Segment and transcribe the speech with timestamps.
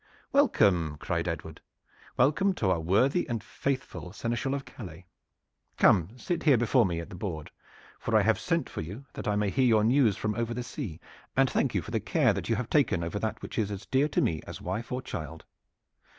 [0.33, 1.61] "Welcome!" cried Edward.
[2.17, 5.05] "Welcome to our worthy and faithful Seneschal of Calais!
[5.77, 7.51] Come, sit here before me at the board,
[7.99, 10.63] for I have sent for you that I may hear your news from over the
[10.63, 10.99] sea,
[11.37, 13.85] and thank you for the care that you have taken of that which is as
[13.85, 15.45] dear to me as wife or child.